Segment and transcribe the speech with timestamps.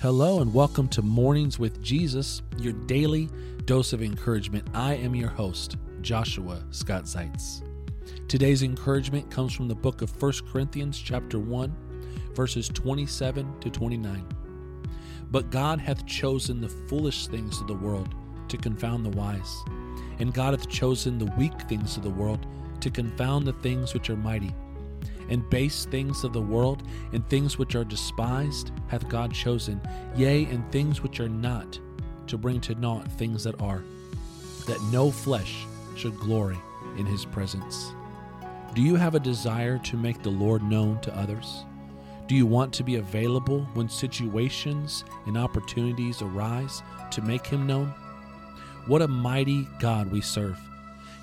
[0.00, 3.28] Hello, and welcome to Mornings with Jesus, your daily
[3.64, 4.64] dose of encouragement.
[4.72, 7.64] I am your host, Joshua Scott Zeitz.
[8.28, 11.74] Today's encouragement comes from the book of 1 Corinthians, chapter 1,
[12.32, 14.24] verses 27 to 29.
[15.32, 18.14] But God hath chosen the foolish things of the world
[18.46, 19.64] to confound the wise,
[20.20, 22.46] and God hath chosen the weak things of the world
[22.82, 24.54] to confound the things which are mighty
[25.28, 26.82] and base things of the world,
[27.12, 29.80] and things which are despised, hath God chosen,
[30.16, 31.78] yea, and things which are not,
[32.26, 33.82] to bring to naught things that are,
[34.66, 36.58] that no flesh should glory
[36.96, 37.92] in his presence.
[38.74, 41.64] Do you have a desire to make the Lord known to others?
[42.26, 46.82] Do you want to be available when situations and opportunities arise
[47.12, 47.88] to make him known?
[48.86, 50.60] What a mighty God we serve.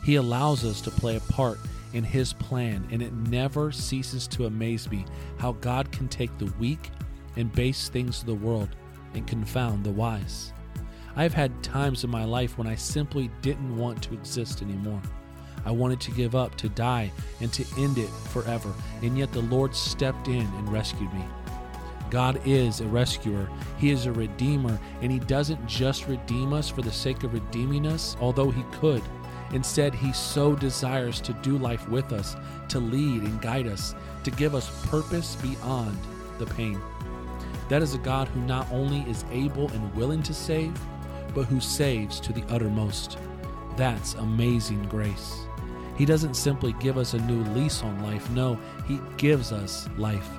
[0.03, 1.59] He allows us to play a part
[1.95, 5.05] in His plan, and it never ceases to amaze me
[5.37, 6.91] how God can take the weak
[7.37, 8.69] and base things of the world
[9.13, 10.53] and confound the wise.
[11.15, 15.01] I've had times in my life when I simply didn't want to exist anymore.
[15.65, 19.41] I wanted to give up, to die, and to end it forever, and yet the
[19.41, 21.23] Lord stepped in and rescued me.
[22.11, 23.49] God is a rescuer.
[23.77, 27.87] He is a redeemer, and He doesn't just redeem us for the sake of redeeming
[27.87, 29.01] us, although He could.
[29.51, 32.35] Instead, He so desires to do life with us,
[32.69, 35.97] to lead and guide us, to give us purpose beyond
[36.39, 36.81] the pain.
[37.69, 40.73] That is a God who not only is able and willing to save,
[41.33, 43.17] but who saves to the uttermost.
[43.75, 45.41] That's amazing grace.
[45.97, 50.29] He doesn't simply give us a new lease on life, no, He gives us life.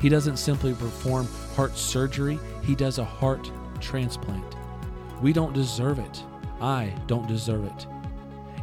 [0.00, 4.56] He doesn't simply perform heart surgery, He does a heart transplant.
[5.20, 6.22] We don't deserve it.
[6.60, 7.86] I don't deserve it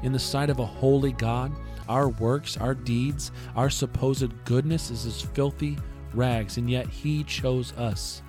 [0.04, 1.52] in the sight of a holy God,
[1.88, 5.78] our works, our deeds, our supposed goodness is as filthy
[6.14, 8.22] rags, and yet He chose us,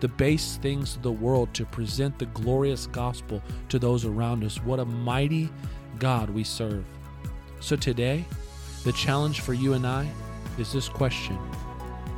[0.00, 4.62] the base things of the world, to present the glorious gospel to those around us.
[4.62, 5.50] What a mighty
[5.98, 6.84] God we serve.
[7.60, 8.24] So today,
[8.84, 10.08] the challenge for you and I
[10.58, 11.38] is this question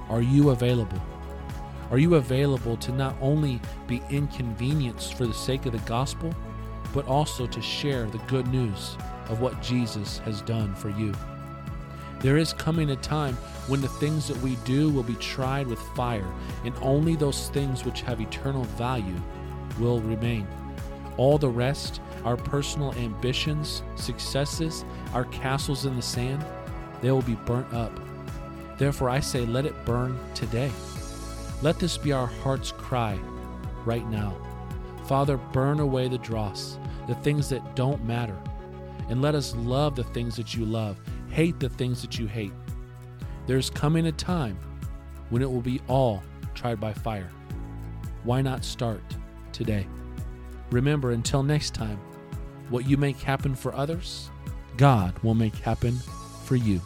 [0.09, 1.01] Are you available?
[1.91, 6.33] Are you available to not only be inconvenienced for the sake of the gospel?
[6.93, 8.97] But also to share the good news
[9.29, 11.13] of what Jesus has done for you.
[12.21, 13.35] There is coming a time
[13.67, 16.31] when the things that we do will be tried with fire,
[16.65, 19.21] and only those things which have eternal value
[19.79, 20.47] will remain.
[21.17, 24.85] All the rest, our personal ambitions, successes,
[25.15, 26.45] our castles in the sand,
[27.01, 27.99] they will be burnt up.
[28.77, 30.71] Therefore, I say, let it burn today.
[31.63, 33.19] Let this be our heart's cry
[33.85, 34.35] right now.
[35.11, 36.79] Father, burn away the dross,
[37.09, 38.37] the things that don't matter,
[39.09, 41.01] and let us love the things that you love,
[41.31, 42.53] hate the things that you hate.
[43.49, 44.57] There's coming a time
[45.31, 46.23] when it will be all
[46.55, 47.29] tried by fire.
[48.23, 49.03] Why not start
[49.51, 49.89] today?
[50.71, 51.99] Remember, until next time,
[52.69, 54.31] what you make happen for others,
[54.77, 55.99] God will make happen
[56.45, 56.81] for you.